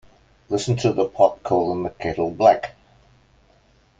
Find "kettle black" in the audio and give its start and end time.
1.91-2.73